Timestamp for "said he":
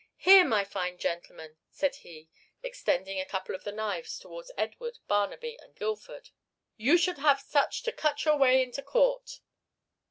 1.69-2.27